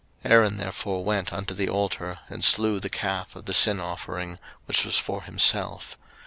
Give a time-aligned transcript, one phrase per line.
[0.25, 4.39] 03:009:008 Aaron therefore went unto the altar, and slew the calf of the sin offering,
[4.65, 5.95] which was for himself.